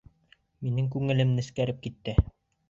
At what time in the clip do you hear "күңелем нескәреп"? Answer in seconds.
0.95-1.85